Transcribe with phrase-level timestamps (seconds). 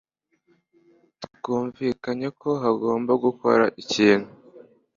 [1.35, 4.29] Twumvikanye ko hagomba gukorwa ikintu.